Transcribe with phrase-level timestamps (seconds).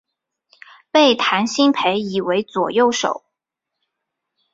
[0.89, 3.23] 被谭鑫培倚为左右手。